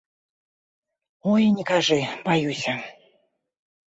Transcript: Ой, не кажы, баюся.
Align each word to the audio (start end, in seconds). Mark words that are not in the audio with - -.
Ой, 1.31 1.43
не 1.57 1.63
кажы, 1.71 1.99
баюся. 2.25 2.73